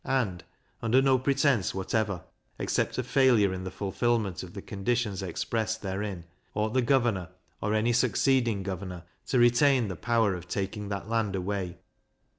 and, 0.03 0.43
under 0.81 0.99
no 0.99 1.19
pretence 1.19 1.75
whatever, 1.75 2.23
except 2.57 2.97
a 2.97 3.03
failure 3.03 3.53
in 3.53 3.63
the 3.65 3.69
fulfilment 3.69 4.41
of 4.41 4.55
the 4.55 4.61
conditions 4.63 5.21
expressed 5.21 5.83
therein, 5.83 6.25
ought 6.55 6.73
the 6.73 6.81
governor, 6.81 7.29
or 7.61 7.75
any 7.75 7.93
succeeding 7.93 8.63
governor, 8.63 9.03
to 9.27 9.37
retain 9.37 9.89
the 9.89 9.95
power 9.95 10.33
of 10.33 10.47
taking 10.47 10.89
that 10.89 11.07
land 11.07 11.35
away. 11.35 11.77